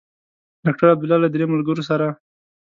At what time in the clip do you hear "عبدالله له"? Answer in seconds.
0.93-1.29